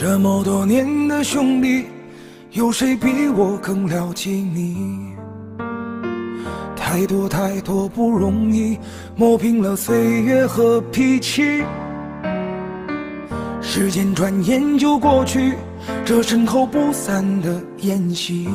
[0.00, 1.86] 这么多年的兄弟，
[2.52, 5.16] 有谁比我更了解你？
[6.76, 8.78] 太多太多不容易，
[9.16, 11.64] 磨平了岁月和脾气。
[13.60, 15.54] 时间转眼就过去，
[16.04, 18.48] 这身后不散的宴席，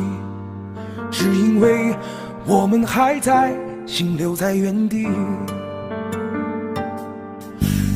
[1.12, 1.94] 只因为
[2.46, 3.54] 我们还在，
[3.86, 5.10] 心留在原地。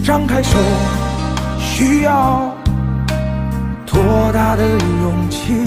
[0.03, 0.57] 张开手，
[1.57, 2.53] 需要
[3.97, 5.63] 多大的勇气？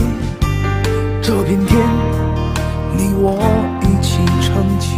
[1.20, 1.80] 这片天，
[2.96, 3.42] 你我
[3.82, 4.94] 一起撑起，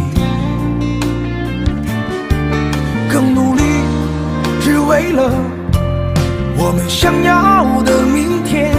[3.11, 3.63] 更努力，
[4.61, 5.31] 只为了。
[6.55, 8.71] 我们想要的明天，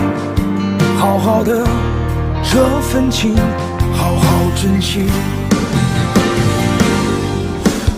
[0.99, 1.67] 好好的
[2.45, 3.35] 这份情，
[3.93, 4.23] 好好
[4.55, 5.11] 珍惜。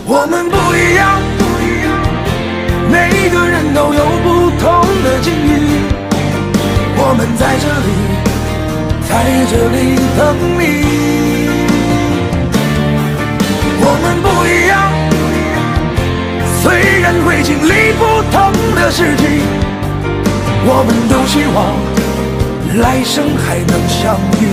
[0.07, 1.87] 我们不一样，不一样
[2.91, 4.46] 每个人都有不
[9.49, 9.75] 这里
[10.17, 10.19] 等
[10.59, 10.61] 你。
[13.79, 14.75] 我们不一样，
[16.61, 16.65] 虽
[17.01, 18.35] 然会经历不同
[18.75, 19.25] 的事情。
[20.69, 21.57] 我们都希望
[22.81, 24.43] 来生还能相遇。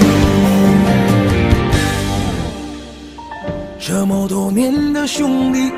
[3.81, 5.73] 这么多年的兄弟，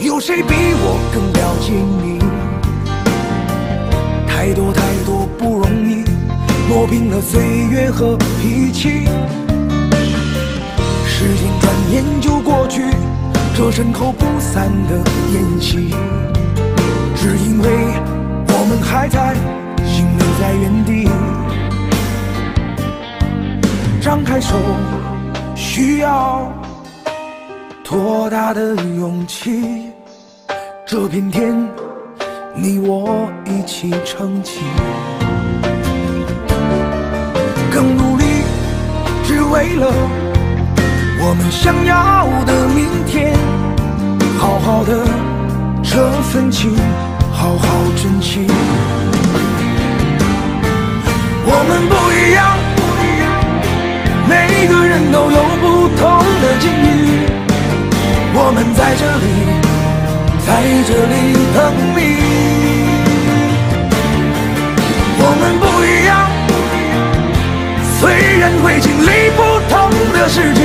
[0.00, 2.18] 有谁比我更了解你？
[4.26, 4.95] 太多太多，
[6.76, 9.06] 磨平了岁月和脾气。
[11.06, 12.82] 时间转眼就过去，
[13.56, 14.98] 这身后不散的
[15.32, 15.88] 宴席，
[17.14, 17.70] 只因为
[18.48, 19.34] 我们还在。
[19.86, 21.08] 心留在原地，
[24.02, 24.54] 张开手，
[25.54, 26.52] 需要
[27.82, 29.92] 多大的勇气？
[30.86, 31.56] 这片天，
[32.54, 34.60] 你我一起撑起，
[39.50, 39.92] 为了
[41.20, 43.34] 我们想要的明天。
[44.38, 44.92] 好好的
[45.82, 46.76] 这份情，
[47.32, 48.46] 好好珍惜。
[51.48, 53.24] 我们不一样，不一样
[54.28, 55.64] 每个人都有不
[55.96, 56.00] 同
[56.42, 56.84] 的境遇。
[58.38, 59.26] 我们在这里，
[60.46, 60.48] 在
[60.86, 61.14] 这里
[61.54, 61.56] 等
[61.96, 61.98] 你。
[65.18, 66.05] 我们不一，
[70.28, 70.60] 世纪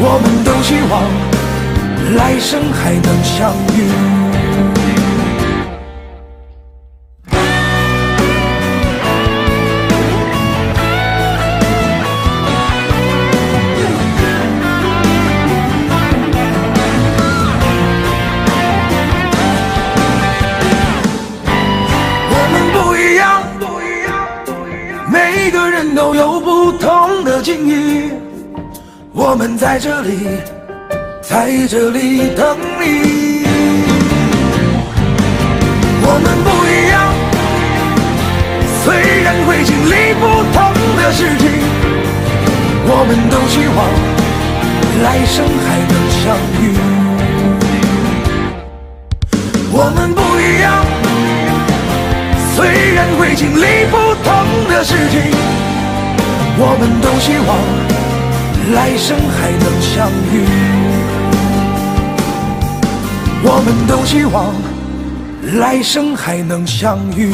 [0.00, 1.02] 我们都希望
[2.16, 3.84] 来生还能相遇。
[22.30, 24.12] 我们不一样不一样
[24.46, 25.10] 不一样。
[25.10, 28.03] 每个人都有不同的境遇。
[29.34, 30.28] 我们在这里，
[31.20, 33.42] 在这里等你。
[36.06, 36.94] 我们不一样，
[38.84, 38.94] 虽
[39.24, 40.22] 然会经历不
[40.54, 40.56] 同
[40.94, 41.50] 的事情，
[42.86, 43.76] 我们都希望
[45.02, 45.92] 来生还能
[46.22, 46.62] 相遇。
[49.72, 50.86] 我们不一样，
[52.54, 54.30] 虽然会经历不同
[54.68, 55.34] 的事情。
[56.56, 57.58] 我们都希望
[58.72, 60.44] 来生还能相遇，
[63.42, 64.54] 我们都希望
[65.60, 67.30] 来生还能相遇。